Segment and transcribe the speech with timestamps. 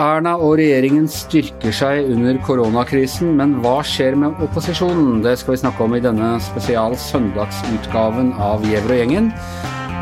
[0.00, 5.24] Erna og regjeringen styrker seg under koronakrisen, men hva skjer med opposisjonen?
[5.26, 9.32] Det skal vi snakke om i denne spesial søndagsutgaven av Gjever og gjengen.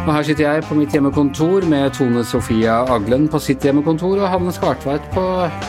[0.09, 4.31] Og her sitter jeg på mitt hjemmekontor med Tone Sofia Aglen på sitt hjemmekontor og
[4.33, 5.25] Hanne Skartveit på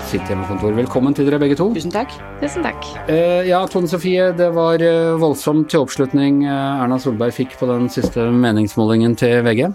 [0.08, 0.72] sitt hjemmekontor.
[0.78, 1.68] Velkommen til dere begge to.
[1.76, 2.16] Tusen takk.
[2.40, 2.88] Tusen takk.
[3.12, 7.68] Eh, ja, Tone Sofie, det var eh, voldsomt til oppslutning eh, Erna Solberg fikk på
[7.68, 9.66] den siste meningsmålingen til VG.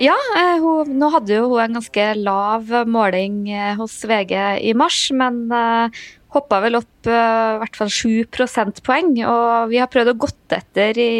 [0.00, 3.42] Ja, eh, hun, nå hadde jo hun en ganske lav måling
[3.76, 4.32] hos VG
[4.64, 5.92] i mars, men uh,
[6.32, 9.12] hoppa vel opp uh, i hvert fall 7 prosentpoeng.
[9.20, 11.12] Og vi har prøvd å gått etter i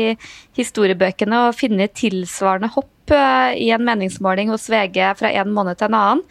[0.57, 5.91] historiebøkene og finne tilsvarende hopp eh, i en meningsmåling hos VG fra en måned til
[5.91, 6.23] en annen.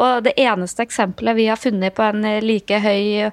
[0.00, 3.30] Og det eneste eksempelet vi har funnet på en like høy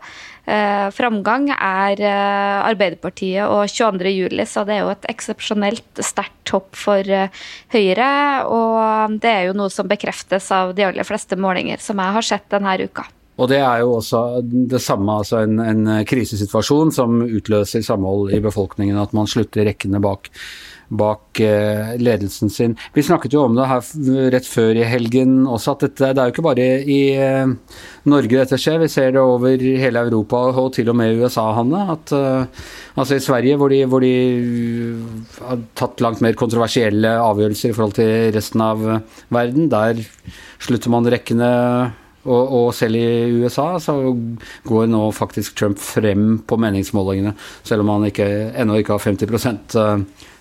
[0.48, 4.14] eh, framgang, er eh, Arbeiderpartiet og 22.
[4.14, 8.10] juli, så det er jo et eksepsjonelt sterkt hopp for eh, Høyre.
[8.48, 12.32] Og det er jo noe som bekreftes av de aller fleste målinger som jeg har
[12.34, 13.08] sett denne uka.
[13.38, 18.42] Og det er jo også det samme, altså en, en krisesituasjon som utløser samhold i
[18.42, 20.32] befolkningen, at man slutter rekkene bak,
[20.90, 22.74] bak eh, ledelsen sin.
[22.96, 26.32] Vi snakket jo om det her rett før i helgen også, at dette, det er
[26.32, 27.54] jo ikke bare i eh,
[28.10, 31.84] Norge dette skjer, vi ser det over hele Europa og til og med USA, Hanne.
[31.94, 32.66] At, eh,
[32.98, 34.16] altså i Sverige, hvor de, hvor de
[35.44, 38.82] har tatt langt mer kontroversielle avgjørelser i forhold til resten av
[39.30, 40.02] verden, der
[40.58, 41.54] slutter man rekkene
[42.28, 43.98] og, og, selv i USA så
[44.68, 47.34] går nå faktisk Trump frem på meningsmålingene,
[47.68, 49.80] selv om han ikke, ennå ikke har 50%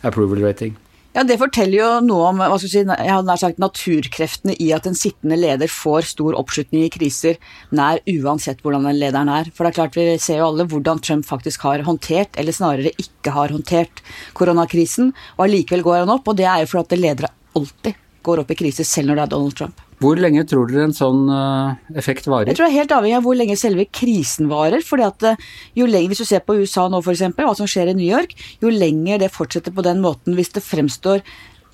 [0.06, 0.77] approval rating.
[1.17, 4.67] Ja, Det forteller jo noe om hva skal si, jeg hadde nær sagt, naturkreftene i
[4.77, 7.39] at en sittende leder får stor oppslutning i kriser,
[7.73, 9.48] nær uansett hvordan den lederen er.
[9.48, 12.93] For det er klart Vi ser jo alle hvordan Trump faktisk har håndtert, eller snarere
[13.00, 14.05] ikke har håndtert,
[14.37, 15.15] koronakrisen.
[15.39, 18.61] Og allikevel går han opp, og det er jo fordi ledere alltid går opp i
[18.61, 19.86] kriser, selv når det er Donald Trump.
[20.03, 22.51] Hvor lenge tror dere en sånn uh, effekt varer?
[22.51, 24.84] Jeg tror det er helt avhengig av hvor lenge selve krisen varer.
[24.84, 27.93] fordi at uh, jo lenger, Hvis du ser på USA nå, f.eks., hva som skjer
[27.93, 31.25] i New York, jo lenger det fortsetter på den måten, hvis det fremstår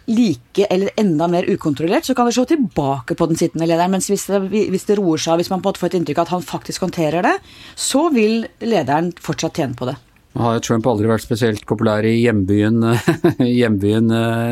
[0.06, 3.94] like eller enda mer ukontrollert, så kan det slå tilbake på den sittende lederen.
[3.94, 6.22] Mens hvis det, hvis det roer seg, hvis man på en måte får et inntrykk
[6.22, 7.36] av at han faktisk håndterer det,
[7.78, 9.98] så vil lederen fortsatt tjene på det.
[10.38, 12.80] Har jo Trump aldri vært spesielt populær i hjembyen,
[13.60, 14.08] hjembyen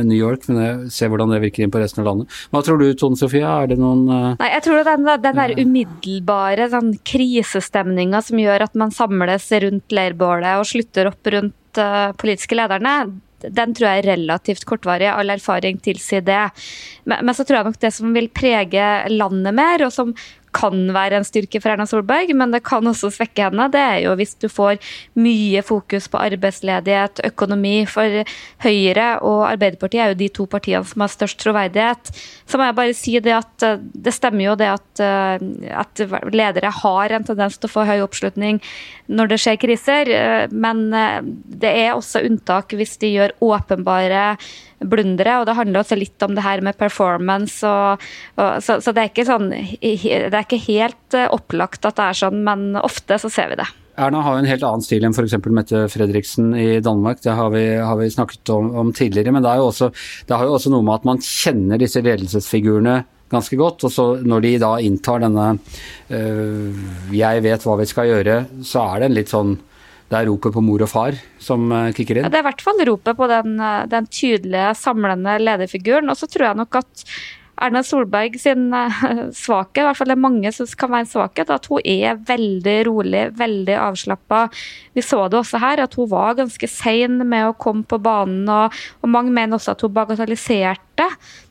[0.06, 2.36] New York, men jeg ser hvordan det virker inn på resten av landet.
[2.52, 6.68] Hva tror du Tone Sofie, er det noen Nei, Jeg tror den, den der umiddelbare
[6.74, 12.58] sånn, krisestemninga som gjør at man samles rundt leirbålet og slutter opp rundt uh, politiske
[12.58, 12.94] lederne,
[13.40, 15.08] den tror jeg er relativt kortvarig.
[15.10, 16.42] All erfaring tilsier det.
[17.08, 20.12] Men, men, så tror jeg nok det som vil prege landet mer, og som
[20.56, 23.68] kan være en styrke for Erna Solberg, men det kan også svekke henne.
[23.72, 24.80] Det er jo hvis du får
[25.20, 27.84] mye fokus på arbeidsledighet, økonomi.
[27.90, 28.22] For
[28.64, 32.12] Høyre og Arbeiderpartiet er jo de to partiene som har størst troverdighet.
[32.46, 35.44] Så må jeg bare si det at eh, det stemmer jo det at, eh,
[35.84, 38.60] at ledere har en tendens til å få høy oppslutning
[39.10, 44.24] når det skjer kriser, eh, men det er også unntak hvis de gjør åpenbare
[44.80, 45.40] blundere.
[45.40, 47.60] Og det handler også litt om det her med performance.
[47.66, 51.98] Og, og, så, så det, er ikke sånn, det er ikke helt eh, opplagt at
[52.00, 53.68] det er sånn, men ofte så ser vi det.
[54.00, 55.36] Erna har jo en helt annen stil enn f.eks.
[55.52, 57.20] Mette Fredriksen i Danmark.
[57.24, 59.34] Det har vi, har vi snakket om, om, tidligere.
[59.34, 59.90] Men det, jo også,
[60.28, 63.84] det har jo også noe med at man kjenner disse ledelsesfigurene ganske godt.
[63.86, 65.50] Og så når de da inntar denne
[66.16, 66.78] øh,
[67.12, 69.58] 'jeg vet hva vi skal gjøre', så er det en litt sånn
[70.10, 72.26] det er ropet på mor og far som eh, kicker inn?
[72.26, 76.10] Ja, det er i hvert fall ropet på den, eh, den tydelige, samlende lederfiguren.
[76.10, 77.04] Og så tror jeg nok at
[77.60, 79.02] Erna Solberg sin eh,
[79.42, 82.76] svakhet, i hvert fall det mange som kan være en svakhet, at hun er veldig
[82.88, 84.46] rolig, veldig avslappa.
[84.98, 88.48] Vi så det også her, at hun var ganske sein med å komme på banen,
[88.50, 91.06] og, og mange mener også at hun bagatelliserte.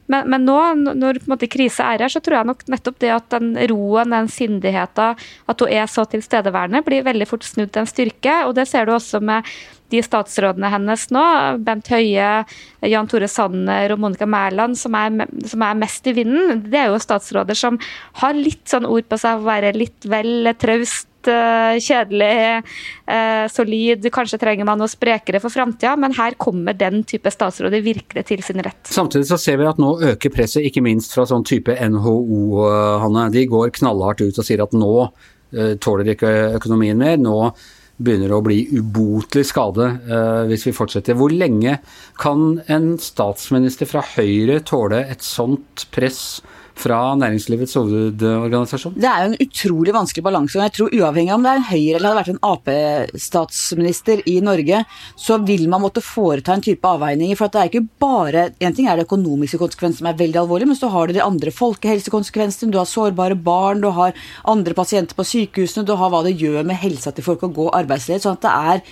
[0.09, 0.58] Men, men, nå,
[0.90, 3.52] når på en måte, krise er her, så tror jeg nok nettopp det at den
[3.72, 8.40] roen, den sindigheten, at hun er så tilstedeværende, blir veldig fort snudd til en styrke.
[8.47, 9.47] Og det ser du også med
[9.90, 11.24] de statsrådene hennes nå,
[11.66, 12.30] Bent Høie,
[12.86, 14.96] Jan Tore Sanner og Monica Mæland, som,
[15.50, 17.79] som, er mest i vinden, det er jo statsråder som
[18.22, 22.63] har litt sånn ord på seg å være litt vel traust Eh, kjedelig,
[23.05, 24.11] eh, solid.
[24.11, 28.43] Kanskje trenger man noe sprekere for framtida, men her kommer den type statsråder virkelig til
[28.43, 28.83] sin rett.
[28.83, 32.99] Samtidig så ser vi at nå øker presset, ikke minst fra sånn type NHO, eh,
[33.03, 33.31] Hanne.
[33.31, 35.11] De går knallhardt ut og sier at nå
[35.81, 36.29] tåler ikke
[36.59, 37.17] økonomien mer.
[37.17, 37.51] Nå
[37.97, 41.17] begynner å bli ubotelig skade uh, hvis vi fortsetter.
[41.19, 41.79] Hvor lenge
[42.21, 46.39] kan en statsminister fra Høyre tåle et sånt press
[46.79, 48.96] fra Næringslivets hovedorganisasjon?
[48.96, 50.58] Det er jo en utrolig vanskelig balanse.
[50.58, 54.40] og jeg tror Uavhengig om det er en Høyre eller hadde vært en Ap-statsminister i
[54.46, 54.84] Norge,
[55.20, 57.37] så vil man måtte foreta en type avveininger.
[57.37, 60.67] For det er ikke bare En ting er det økonomiske konsekvenser som er veldig alvorlige,
[60.72, 62.72] men så har du de andre folkehelsekonsekvensene.
[62.72, 64.16] Du har sårbare barn, du har
[64.46, 67.70] andre pasienter på sykehusene, du har hva det gjør med helsa til folk å gå
[67.81, 68.26] arbeidsledighet.
[68.26, 68.84] Sånn at det er,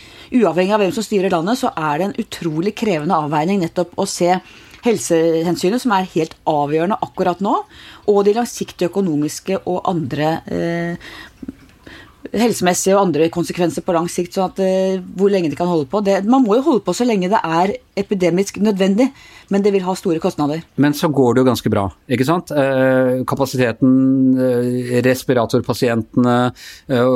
[0.42, 4.08] uavhengig av hvem som styrer landet, så er det en utrolig krevende avveining nettopp å
[4.10, 4.36] se
[4.86, 7.56] helsehensynet, som er helt avgjørende akkurat nå,
[8.08, 11.12] og de langsiktige økonomiske og andre eh,
[12.36, 14.36] helsemessige og andre konsekvenser på lang sikt.
[14.36, 16.02] sånn at uh, Hvor lenge de kan holde på.
[16.06, 19.10] Det, man må jo holde på så lenge det er epidemisk nødvendig,
[19.52, 20.64] men det vil ha store kostnader.
[20.76, 22.52] Men så går det jo ganske bra, ikke sant.
[22.52, 23.94] Eh, kapasiteten,
[24.38, 26.36] eh, respiratorpasientene
[26.92, 27.14] eh,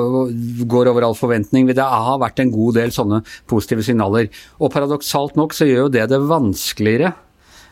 [0.72, 1.70] går over all forventning.
[1.70, 4.32] Det har vært en god del sånne positive signaler.
[4.60, 7.14] Og paradoksalt nok så gjør jo det det vanskeligere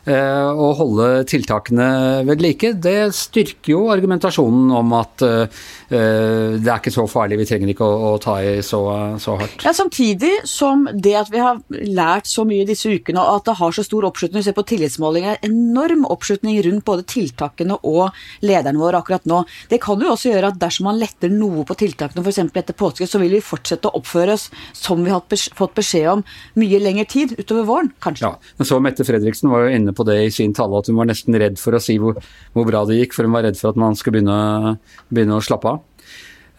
[0.08, 1.88] Eh, å holde tiltakene
[2.24, 2.72] ved like.
[2.80, 5.60] Det styrker jo argumentasjonen om at eh,
[5.90, 8.80] det er ikke så farlig, vi trenger ikke å, ta i så,
[9.20, 9.64] så, hardt.
[9.66, 13.56] Ja, Samtidig som det at vi har lært så mye disse ukene, og at det
[13.58, 18.16] har så stor oppslutning, vi ser på tillitsmålinger, enorm oppslutning rundt både tiltakene og
[18.46, 19.42] lederne våre akkurat nå.
[19.68, 22.40] Det kan jo også gjøre at dersom man letter noe på tiltakene, f.eks.
[22.62, 25.26] etter påske, så vil vi fortsette å oppføre oss som vi har
[25.58, 26.24] fått beskjed om
[26.60, 28.30] mye lengre tid utover våren, kanskje.
[28.30, 30.98] Ja, men så Mette Fredriksen var jo inne på det i sin tale, at hun
[31.00, 32.18] var nesten redd for å si hvor,
[32.56, 34.76] hvor bra det gikk, for hun var redd for at man skulle begynne,
[35.10, 35.82] begynne å slappe av.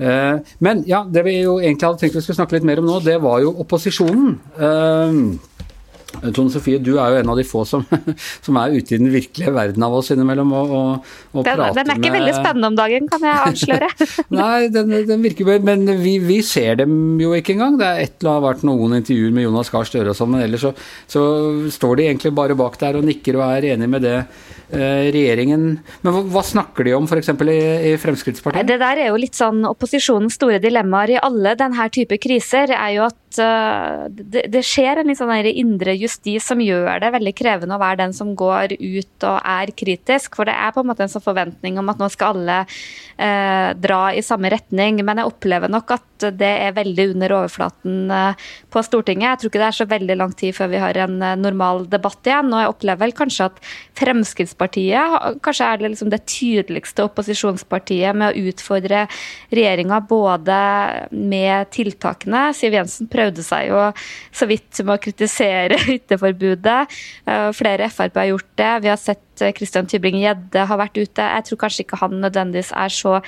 [0.02, 2.90] Eh, men ja, det vi jo egentlig hadde tenkt vi skulle snakke litt mer om
[2.90, 4.36] nå, det var jo opposisjonen.
[6.20, 7.86] Eh, Tone Sofie, du er jo en av de få som,
[8.46, 11.80] som, er ute i den virkelige verden av oss innimellom og, og, og den, prater
[11.80, 12.18] Den er ikke med...
[12.20, 13.90] veldig spennende om dagen, kan jeg avsløre.
[14.42, 17.80] Nei, den, den virker Men vi, vi, ser dem jo ikke engang.
[17.80, 20.46] Det er et eller annet vært noen intervjuer med Jonas Gahr Støre og sånn, men
[20.46, 20.74] ellers så,
[21.10, 21.26] så,
[21.72, 24.18] står de egentlig bare bak der og nikker og er enig med det
[24.72, 25.66] regjeringen
[26.02, 27.32] Men hva, snakker de om f.eks.
[27.32, 27.58] I,
[27.92, 28.68] i Fremskrittspartiet?
[28.68, 32.96] Det der er jo litt sånn opposisjonens store dilemmaer i alle denne type kriser, er
[32.96, 37.78] jo at uh, det, skjer en litt sånn indre justis som gjør det veldig krevende
[37.78, 40.38] å være den som går ut og er kritisk.
[40.38, 43.72] For det er på en måte en sånn forventning om at nå skal alle eh,
[43.80, 45.02] dra i samme retning.
[45.06, 49.28] Men jeg opplever nok at det er veldig under overflaten eh, på Stortinget.
[49.28, 51.86] Jeg tror ikke det er så veldig lang tid før vi har en eh, normal
[51.92, 52.52] debatt igjen.
[52.54, 53.62] Og jeg opplever vel kanskje at
[53.98, 59.06] Fremskrittspartiet kanskje er det, liksom det tydeligste opposisjonspartiet med å utfordre
[59.52, 60.60] regjeringa både
[61.16, 62.50] med tiltakene.
[62.58, 63.88] Siv Jensen prøvde seg jo
[64.36, 66.80] så vidt med å kritisere hytteforbudet.
[67.26, 68.72] Eh, flere Frp har gjort det.
[68.86, 71.24] Vi har sett Christian Tybring-Gjedde har vært ute.
[71.24, 73.20] Jeg tror kanskje ikke han nødvendigvis er så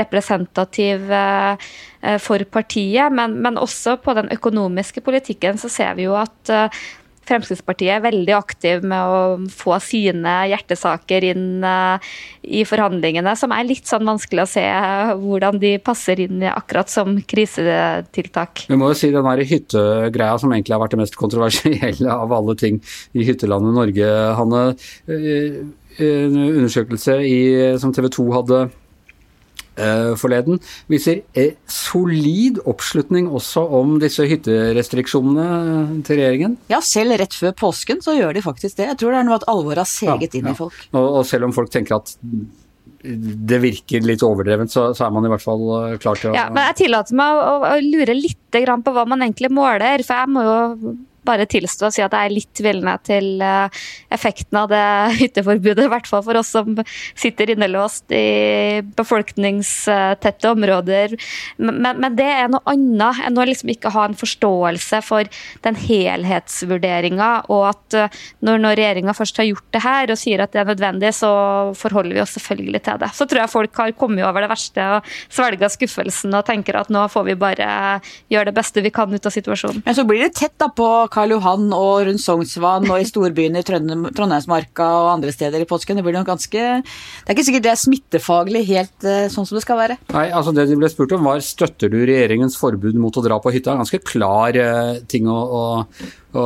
[0.00, 1.70] representativ eh,
[2.18, 6.80] for partiet, men, men også på den økonomiske politikken så ser vi jo at eh,
[7.30, 12.02] Fremskrittspartiet er veldig aktiv med å få sine hjertesaker inn uh,
[12.42, 14.66] i forhandlingene, som er litt sånn vanskelig å se
[15.20, 18.66] hvordan de passer inn akkurat som krisetiltak.
[18.70, 22.34] Vi må jo si den der hyttegreia som egentlig har vært det mest kontroversielle av
[22.34, 22.82] alle ting
[23.14, 24.10] i hyttelandet Norge,
[24.40, 24.66] Hanne.
[25.10, 25.62] Eh,
[26.00, 27.40] en undersøkelse i,
[27.82, 28.79] som TV 2 hadde Eh,
[30.20, 30.60] forleden,
[30.90, 36.56] viser eh, solid oppslutning også om disse hytterestriksjonene til regjeringen.
[36.72, 38.90] Ja, selv rett før påsken så gjør de faktisk det.
[38.92, 40.56] Jeg tror det er noe at alvoret har seget ja, inn ja.
[40.56, 40.80] i folk.
[40.92, 42.14] Og, og, selv om folk tenker at
[43.00, 46.36] det virker litt overdrevent, så, så, er man i hvert fall eh, klar til å
[46.36, 50.20] Ja, men jeg tillater meg å, å lure litt på hva man egentlig måler, for
[50.20, 53.80] jeg må jo bare tilstå og si at jeg er litt tvilende til eh,
[54.14, 54.84] effekten av det
[55.20, 55.84] hytteforbudet.
[55.88, 56.78] I hvert fall for oss som
[57.18, 61.16] sitter innelåst i befolkningstette områder.
[61.58, 65.28] Men, men det er noe annet enn å liksom ikke ha en forståelse for
[65.64, 70.44] den helhetsvurderinga, og at eh, når, når regjeringa først har gjort det her og sier
[70.44, 71.30] at det er nødvendig, så
[71.78, 73.12] forholder vi oss selvfølgelig til det.
[73.16, 76.90] Så tror jeg folk har kommet over det verste og svelga skuffelsen og tenker at
[76.92, 77.68] nå får vi bare
[78.32, 79.82] gjøre det beste vi kan ut av situasjonen.
[79.86, 83.62] Men så blir det tett da på Karl Johan og rundt Sognsvann og i storbyene
[83.62, 85.98] i Trondheimsmarka og andre steder i påsken.
[85.98, 89.58] Det blir nok ganske Det er ikke sikkert det er smittefaglig helt uh, sånn som
[89.58, 89.98] det skal være.
[90.14, 93.40] Nei, altså Det de ble spurt om var støtter du regjeringens forbud mot å dra
[93.42, 93.78] på hytta.
[93.80, 95.64] Ganske klar uh, ting å, å,
[96.34, 96.44] å,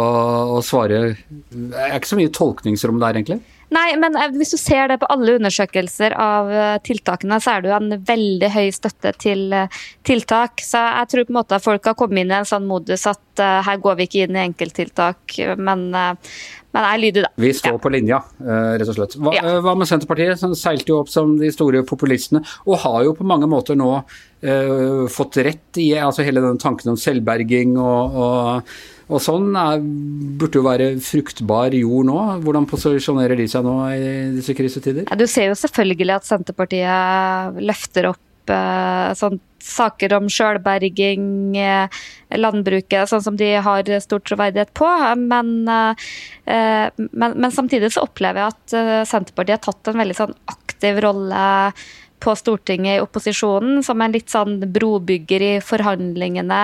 [0.58, 1.04] å svare.
[1.50, 3.42] Det er ikke så mye tolkningsrom der, egentlig.
[3.74, 7.64] Nei, men eh, hvis du ser det på alle undersøkelser av eh, tiltakene, så er
[7.64, 10.62] det jo en veldig høy støtte til eh, tiltak.
[10.62, 13.06] Så jeg tror på en måte at folk har kommet inn i en sånn modus
[13.10, 17.30] at her går vi ikke inn i enkelttiltak, men Men jeg lyder da.
[17.38, 17.80] Vi står ja.
[17.82, 18.20] på linja,
[18.78, 19.16] rett og slett.
[19.18, 19.56] Hva, ja.
[19.62, 20.38] hva med Senterpartiet?
[20.38, 23.90] Som seilte jo opp som de store populistene, og har jo på mange måter nå
[23.94, 29.82] uh, fått rett i altså hele den tanken om selvberging og, og og sånn er,
[30.40, 32.18] burde jo være fruktbar jord nå.
[32.44, 35.08] Hvordan posisjonerer de seg nå i disse krisetider?
[35.10, 41.26] Ja, du ser jo selvfølgelig at Senterpartiet løfter opp eh, sånn saker om sjølberging,
[41.60, 42.00] eh,
[42.36, 44.88] landbruket, sånn som de har stor troverdighet på.
[45.20, 50.34] Men, eh, men, men, samtidig så opplever jeg at Senterpartiet har tatt en veldig sånn
[50.52, 51.44] aktiv rolle
[52.24, 56.62] på Stortinget i opposisjonen, som en litt sånn brobygger i forhandlingene,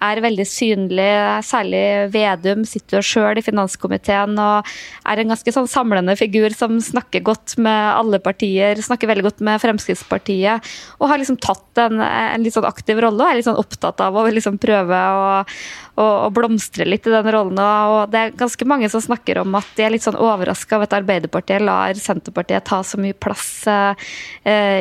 [0.00, 1.08] er veldig synlig.
[1.46, 4.68] Særlig Vedum sitter jo sjøl i finanskomiteen og
[5.04, 9.44] er en ganske sånn samlende figur som snakker godt med alle partier, snakker veldig godt
[9.46, 10.70] med Fremskrittspartiet.
[10.98, 14.00] Og har liksom tatt en, en litt sånn aktiv rolle og er litt sånn opptatt
[14.04, 15.28] av å liksom prøve å,
[16.00, 17.60] å, blomstre litt i den rollen.
[17.60, 20.88] Og det er ganske mange som snakker om at de er litt sånn overraska over
[20.88, 24.08] at Arbeiderpartiet lar Senterpartiet ta så mye plass eh,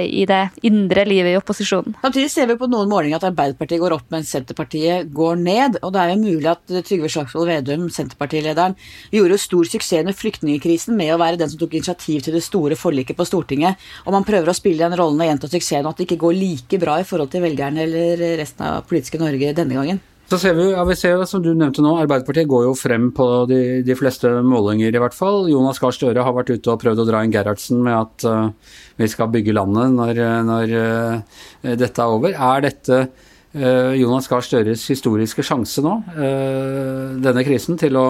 [0.05, 1.97] i det indre livet i opposisjonen.
[2.03, 5.79] Samtidig ser vi på noen målinger at Arbeiderpartiet går opp, mens Senterpartiet går ned.
[5.83, 8.77] Og det er jo mulig at Trygve Slagsvold Vedum, Senterpartilederen,
[9.13, 12.77] gjorde stor suksess under flyktningkrisen med å være den som tok initiativ til det store
[12.79, 13.79] forliket på Stortinget.
[14.05, 16.37] Og man prøver å spille den rollen og gjenta suksessen, og at det ikke går
[16.37, 20.01] like bra i forhold til velgerne eller resten av politiske Norge denne gangen.
[20.29, 23.25] Så ser vi, ja, vi ser som du nevnte nå, Arbeiderpartiet går jo frem på
[23.49, 25.47] de, de fleste målinger, i hvert fall.
[25.49, 28.75] Jonas Gahr Støre har vært ute og prøvd å dra inn Gerhardsen med at uh,
[29.01, 32.37] vi skal bygge landet når, når uh, dette er over.
[32.37, 32.99] Er dette
[33.53, 38.07] Jonas Gahr Støres historiske sjanse nå, eh, denne krisen, til å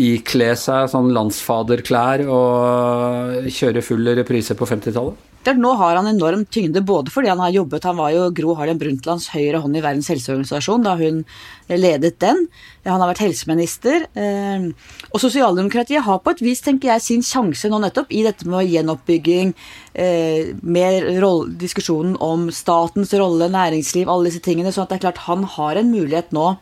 [0.00, 5.26] ikle seg sånn landsfaderklær og kjøre full reprise på 50-tallet?
[5.56, 8.78] Nå har han enorm tyngde, både fordi han har jobbet Han var jo Gro Harlem
[8.80, 11.22] Brundtlands høyre hånd i Verdens helseorganisasjon da hun
[11.68, 12.44] ledet den.
[12.84, 14.06] Han har vært helseminister.
[14.18, 14.66] Eh,
[15.12, 18.68] og sosialdemokratiet har på et vis, tenker jeg, sin sjanse nå nettopp i dette med
[18.68, 19.54] gjenoppbygging,
[19.94, 21.08] eh, med
[21.60, 24.72] diskusjonen om statens rolle, næringsliv, alle disse tingene.
[24.72, 26.56] Så det er klart han har en mulighet nå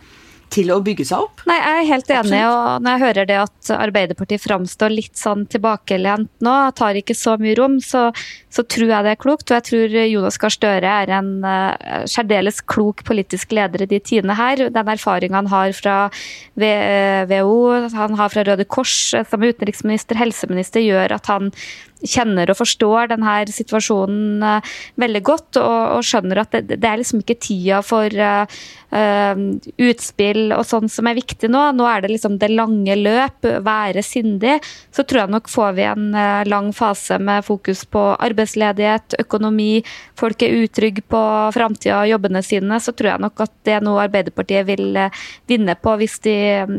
[0.53, 1.43] til å bygge seg opp.
[1.49, 2.53] Nei, Jeg er helt enig, Absolutt.
[2.55, 7.37] og når jeg hører det at Arbeiderpartiet framstår litt sånn tilbakelent nå, tar ikke så
[7.41, 8.09] mye rom, så,
[8.53, 9.51] så, tror jeg det er klokt.
[9.51, 14.01] Og jeg tror Jonas Gahr Støre er en uh, særdeles klok politisk leder i de
[14.01, 14.69] tidene her.
[14.71, 15.97] Den erfaringa han har fra
[16.57, 17.59] WHO,
[17.97, 21.53] han har fra Røde Kors som utenriksminister, helseminister, gjør at han
[22.05, 27.01] kjenner og forstår denne situasjonen uh, veldig godt, og, og skjønner at det, det, er
[27.01, 28.45] liksom ikke tida for uh,
[29.83, 31.63] utspill og sånn som er viktig nå.
[31.77, 34.59] Nå er det liksom det lange løp, være sindig.
[34.95, 36.07] Så tror jeg nok får vi en
[36.49, 39.83] lang fase med fokus på arbeidsledighet, økonomi,
[40.17, 41.21] folk er utrygge på
[41.53, 42.79] framtida og jobbene sine.
[42.81, 44.97] Så tror jeg nok at det er noe Arbeiderpartiet vil
[45.51, 46.37] vinne på hvis de,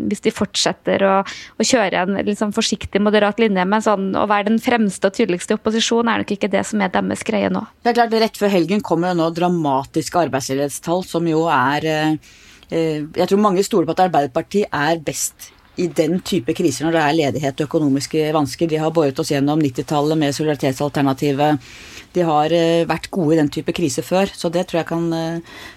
[0.09, 4.50] hvis de fortsetter å, å, kjøre en liksom forsiktig, moderat linje, med sånn å være
[4.51, 7.63] den fremste og tydeligst i opposisjon er nok ikke det som er deres greie nå.
[7.83, 12.33] Det er klart, Rett før helgen kommer jo nå dramatiske arbeidsledighetstall, som jo er eh,
[12.69, 16.95] eh, Jeg tror mange stoler på at Arbeiderpartiet er best i den type kriser når
[16.95, 18.69] det er ledighet og økonomiske vansker.
[18.69, 21.67] De har båret oss gjennom 90-tallet med solidaritetsalternativet.
[22.15, 25.11] De har eh, vært gode i den type krise før, så det tror jeg kan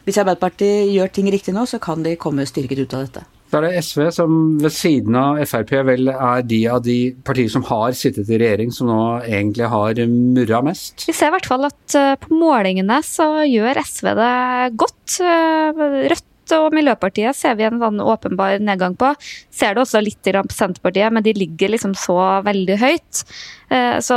[0.06, 3.26] Hvis Arbeiderpartiet gjør ting riktig nå, så kan de komme styrket ut av dette.
[3.50, 7.50] Så er det SV som ved siden av Frp vel er de av de partier
[7.50, 11.02] som har sittet i regjering som nå egentlig har murra mest?
[11.08, 14.34] Vi ser i hvert fall at eh, på målingene så gjør SV det
[14.78, 15.18] godt.
[15.18, 19.12] Eh, Rødt og Miljøpartiet ser vi en sånn åpenbar nedgang på.
[19.54, 23.22] Ser det også litt på Senterpartiet, men de ligger liksom så veldig høyt.
[23.70, 24.16] Eh, så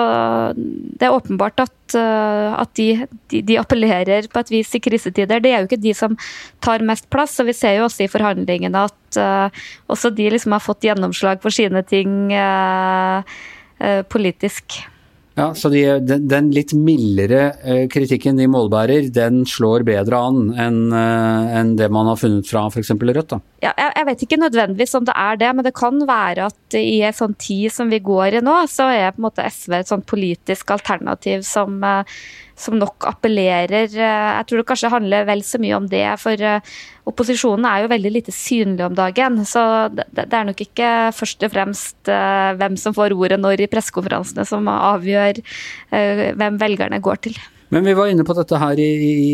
[0.56, 2.88] det er åpenbart at, eh, at de,
[3.32, 5.44] de, de, appellerer på et vis i krisetider.
[5.44, 6.18] Det er jo ikke de som
[6.64, 10.56] tar mest plass, og vi ser jo også i forhandlingene at uh, også de liksom
[10.56, 12.32] har fått gjennomslag for sine ting
[14.10, 14.80] politisk.
[15.34, 20.52] Ja, Så de, den, den, litt mildere eh, kritikken de målbærer, den slår bedre an
[20.54, 22.94] enn eh, en det man har funnet fra f.eks.
[22.94, 23.34] Rødt?
[23.34, 23.40] da?
[23.64, 26.98] Ja, jeg, vet ikke nødvendigvis om det er det, men det kan være at i
[27.08, 29.92] en sånn tid som vi går i nå, så er på en måte SV et
[29.92, 32.18] sånn politisk alternativ som eh,
[32.60, 33.88] som nok appellerer.
[33.88, 36.76] Eh, jeg tror det kanskje handler vel så mye om det, for eh,
[37.08, 39.40] opposisjonen er jo veldig lite synlig om dagen.
[39.48, 39.64] Så
[39.96, 42.14] det er nok ikke først og fremst
[42.60, 45.40] hvem som får ordet når i pressekonferansene som avgjør
[45.92, 47.44] hvem velgerne går til.
[47.74, 49.30] Men vi var inne på dette her i, i,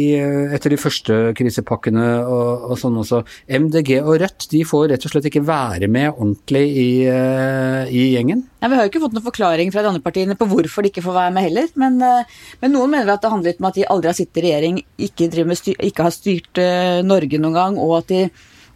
[0.56, 3.20] etter de første krisepakkene og, og, sånn også.
[3.52, 8.06] MDG og Rødt de får rett og slett ikke være med ordentlig i, uh, i
[8.14, 8.46] gjengen?
[8.62, 10.94] Ja, vi har jo ikke fått noen forklaring fra de andre partiene på hvorfor de
[10.94, 11.68] ikke får være med heller.
[11.84, 14.40] Men, uh, men noen mener at det handler litt om at de aldri har sittet
[14.40, 14.80] i regjering,
[15.10, 15.28] ikke,
[15.60, 18.24] styr, ikke har styrt uh, Norge noen gang, og at de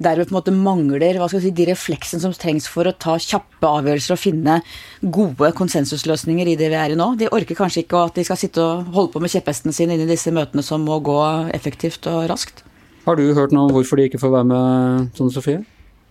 [0.02, 2.96] derved på en måte mangler hva skal jeg si, de refleksene som trengs for å
[2.96, 4.60] ta kjappe avgjørelser og finne
[5.02, 7.14] gode konsensusløsninger i det vi er i nå.
[7.20, 10.06] De orker kanskje ikke at de skal sitte og holde på med kjepphestene sine inn
[10.06, 11.20] i disse møtene som må gå
[11.56, 12.66] effektivt og raskt.
[13.04, 15.64] Har du hørt noe om hvorfor de ikke får være med, Tone Sofie?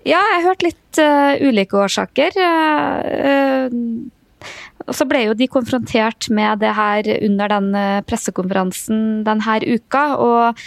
[0.03, 2.35] Ja, jeg har hørt litt uh, ulike årsaker.
[2.37, 4.51] Uh, uh,
[4.83, 7.69] og så ble jo de konfrontert med det her under den
[8.09, 10.03] pressekonferansen denne uka.
[10.19, 10.59] og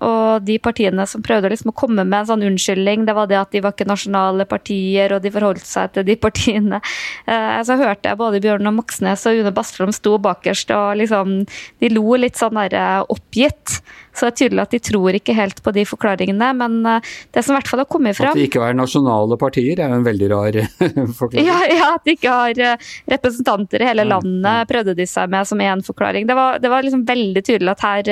[0.00, 3.38] og de partiene som prøvde liksom å komme med en sånn unnskyldning, det var det
[3.40, 6.80] at de var ikke nasjonale partier, og de forholdt seg til de partiene.
[7.26, 11.42] Eh, så hørte jeg både Bjørn og Moxnes og Une Bastholm sto bakerst, og liksom
[11.82, 13.80] De lo litt sånn der oppgitt.
[14.12, 16.48] Så det er tydelig at de tror ikke helt på de forklaringene.
[16.58, 19.38] Men eh, det som i hvert fall har kommet fram At de ikke er nasjonale
[19.40, 20.58] partier er jo en veldig rar
[21.20, 21.48] forklaring.
[21.48, 25.48] Ja, ja, at de ikke har eh, representanter i hele landet, prøvde de seg med
[25.48, 26.28] som én forklaring.
[26.28, 28.08] Det var, det var, liksom veldig tydelig at her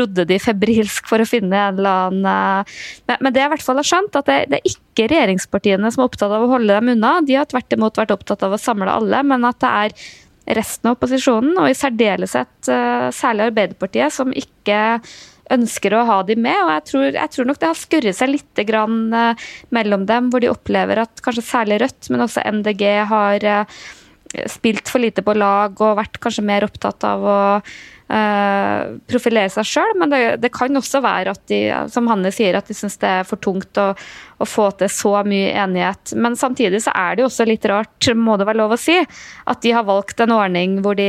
[0.00, 2.66] rodde de febrilsk for å finne en eller annen
[3.06, 5.90] men, men, det jeg i hvert fall har skjønt, at det, det er ikke regjeringspartiene
[5.92, 7.16] som er opptatt av å holde dem unna.
[7.26, 9.96] De har tvert imot vært opptatt av å samle alle, men at det er
[10.46, 15.00] resten av opposisjonen, og i særdeleshet uh, særlig Arbeiderpartiet, som ikke
[15.54, 16.58] ønsker å ha de med.
[16.64, 20.30] og Jeg tror, jeg tror nok det har skurret seg litt grann, uh, mellom dem,
[20.30, 23.80] hvor de opplever at kanskje særlig Rødt, men også MDG har uh,
[24.50, 27.38] spilt for lite på lag og vært kanskje mer opptatt av å
[28.06, 31.58] profilere seg sjøl, men det, det, kan også være at de,
[31.90, 33.88] som Hanne sier, at de syns det er for tungt å,
[34.38, 36.14] å, få til så mye enighet.
[36.14, 39.00] Men samtidig så er det jo også litt rart, må det være lov å si,
[39.50, 41.08] at de har valgt en ordning hvor de,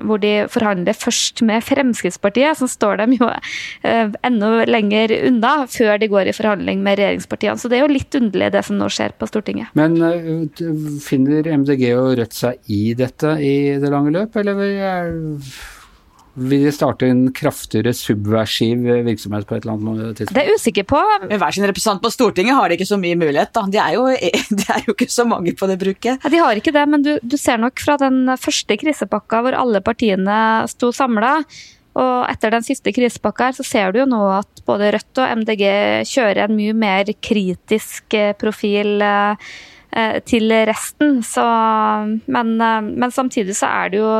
[0.00, 6.00] hvor de forhandler først med Fremskrittspartiet, som står dem jo uh, enda lenger unna, før
[6.00, 7.60] de går i forhandling med regjeringspartiene.
[7.60, 9.76] Så det er jo litt underlig det som nå skjer på Stortinget.
[9.76, 10.48] Men uh,
[11.04, 15.12] finner MDG og Rødt seg i dette i det lange løp, eller er
[16.38, 20.34] vil de starte en kraftigere subversiv virksomhet på et eller annet tidspunkt?
[20.36, 21.00] Det er jeg usikker på.
[21.24, 23.64] Men hver sin representant på Stortinget har de ikke så mye mulighet, da.
[23.72, 24.04] De er jo,
[24.60, 26.20] de er jo ikke så mange på det bruket.
[26.22, 29.58] Ja, de har ikke det, men du, du ser nok fra den første krisepakka hvor
[29.58, 30.38] alle partiene
[30.70, 31.38] sto samla.
[31.98, 35.40] Og etter den siste krisepakka her, så ser du jo nå at både Rødt og
[35.40, 35.64] MDG
[36.06, 39.00] kjører en mye mer kritisk profil.
[39.02, 39.77] Eh, Eh,
[40.28, 41.22] til resten.
[41.24, 41.44] Så,
[42.26, 44.10] men, eh, men, samtidig så er det jo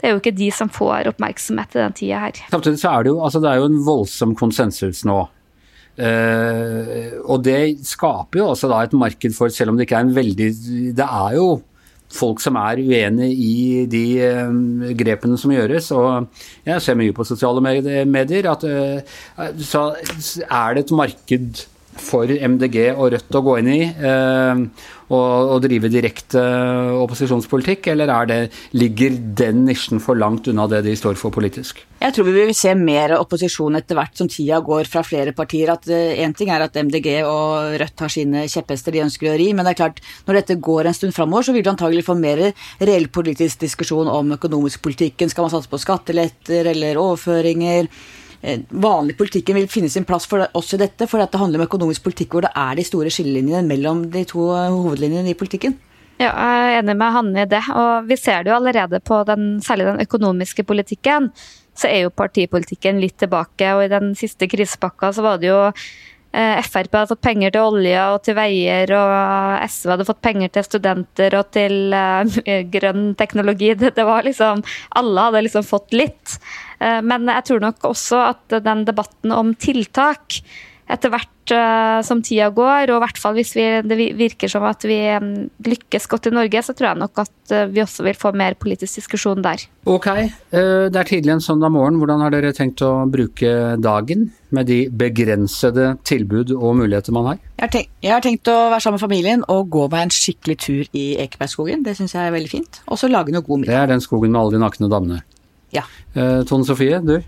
[0.00, 2.42] det er jo ikke de som får oppmerksomhet i den tida her.
[2.52, 5.22] Samtidig så er det jo, altså det er jo en voldsom konsensus nå.
[5.94, 10.06] Uh, og det skaper jo også da et marked for, selv om det ikke er
[10.08, 10.48] en veldig
[10.98, 11.44] Det er jo
[12.10, 15.92] folk som er uenig i de uh, grepene som gjøres.
[15.94, 19.84] Og jeg ser mye på sosiale medier at uh, så
[20.48, 21.62] er det et marked
[22.00, 24.62] for MDG og Rødt å gå inn i eh,
[25.04, 26.40] og, og, drive direkte
[27.02, 28.38] opposisjonspolitikk, eller det,
[28.76, 31.82] ligger den nisjen for langt unna det de står for politisk?
[32.00, 35.74] Jeg tror vi vil se mer opposisjon etter hvert som tida går fra flere partier.
[35.76, 39.38] at Én eh, ting er at MDG og Rødt har sine kjepphester de ønsker å
[39.40, 42.06] ri, men det er klart, når dette går en stund framover, så vil du antagelig
[42.08, 45.32] få mer reell politisk diskusjon om økonomisk politikken.
[45.32, 47.92] Skal man satse på skatteletter eller overføringer?
[48.44, 51.66] Eh, vanlig politikken vil finne sin plass for oss i dette, for det handler om
[51.68, 55.78] økonomisk politikk hvor det er de store skillelinjene mellom de to hovedlinjene i politikken.
[56.20, 57.62] Ja, jeg er enig med Hanne i det.
[57.74, 61.30] Og vi ser det jo allerede på den, særlig den økonomiske politikken.
[61.74, 65.58] Så er jo partipolitikken litt tilbake, og i den siste krisepakka så var det jo
[65.66, 70.54] eh, Frp hadde fått penger til olje og til veier, og SV hadde fått penger
[70.54, 72.38] til studenter og til uh,
[72.76, 73.72] grønn teknologi.
[73.80, 74.62] Det, det, var liksom
[75.00, 76.38] Alle hadde liksom fått litt.
[76.84, 80.42] Eh, men jeg tror nok også at den debatten om tiltak
[80.84, 84.66] etter hvert uh, som tida går, og i hvert fall hvis vi, det virker som
[84.68, 85.30] at vi um,
[85.64, 88.56] lykkes godt i Norge, så tror jeg nok at uh, vi også vil få mer
[88.60, 89.64] politisk diskusjon der.
[89.88, 90.10] Ok,
[90.52, 91.96] det er tidlig en søndag morgen.
[92.00, 97.42] Hvordan har dere tenkt å bruke dagen med de begrensede tilbud og muligheter man har?
[97.56, 100.16] Jeg har, tenkt, jeg har tenkt å være sammen med familien og gå meg en
[100.20, 101.84] skikkelig tur i Ekebergskogen.
[101.84, 102.80] Det syns jeg er veldig fint.
[102.88, 103.72] Og så lage noe god middag.
[103.72, 105.24] Det er den skogen med alle de nakne damene?
[105.74, 105.84] Ja.
[106.14, 107.18] Eh, Tone Sofie, du?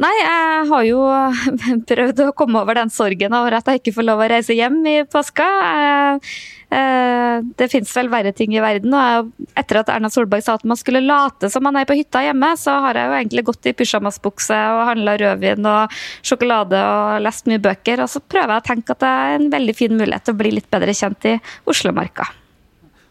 [0.00, 1.00] Nei, jeg har jo
[1.90, 4.78] prøvd å komme over den sorgen over at jeg ikke får lov å reise hjem
[4.88, 5.48] i påska.
[5.66, 6.30] Eh,
[6.78, 8.94] eh, det fins vel verre ting i verden.
[8.96, 12.22] og Etter at Erna Solberg sa at man skulle late som man er på hytta
[12.24, 17.20] hjemme, så har jeg jo egentlig gått i pysjamasbukse og handla rødvin og sjokolade og
[17.26, 18.00] lest mye bøker.
[18.00, 20.40] Og så prøver jeg å tenke at det er en veldig fin mulighet til å
[20.40, 21.36] bli litt bedre kjent i
[21.68, 22.30] Oslomarka.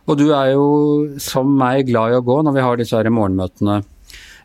[0.10, 0.66] Og du er jo
[1.22, 3.84] som meg glad i å gå når vi har disse her morgenmøtene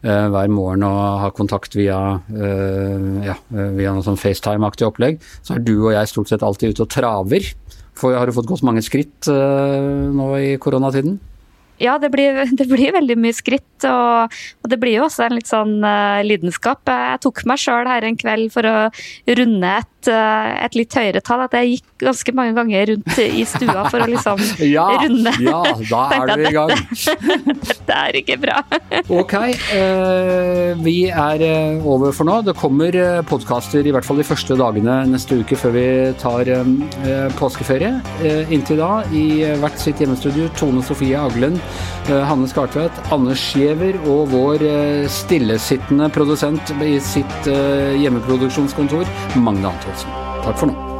[0.04, 5.56] hver morgen og har kontakt via, eh, ja, eh, via noe sånn FaceTime-aktig opplegg, så
[5.56, 7.52] er du og jeg stort sett alltid ute og traver.
[7.94, 11.20] For har du fått gått mange skritt nå i koronatiden?
[11.78, 15.36] Ja, det blir, det blir, veldig mye skritt, og, og, det blir jo også en
[15.38, 16.86] litt sånn uh, lidenskap.
[16.88, 18.76] Jeg tok meg sjøl her en kveld for å
[19.40, 21.44] runde et, uh, et, litt høyere tall.
[21.46, 24.42] At jeg gikk ganske mange ganger rundt i stua for å liksom
[24.76, 25.34] ja, runde.
[25.44, 26.74] Ja, da er du i gang.
[27.64, 28.60] Dette er ikke bra.
[29.08, 31.46] ok, uh, vi er
[31.82, 32.40] over for nå.
[32.46, 32.96] Det kommer
[33.28, 35.86] podkaster i hvert fall de første dagene neste uke før vi
[36.20, 36.48] tar
[37.38, 37.90] påskeferie.
[38.52, 41.58] inntil da, i hvert sitt hjemmestudio, Tone Sofie Aglen
[42.28, 49.08] Hanne Skartvedt, Anders Giæver og vår eh, stillesittende produsent i sitt eh, hjemmeproduksjonskontor,
[49.40, 50.18] Magne Antonsen.
[50.44, 50.93] Takk for nå.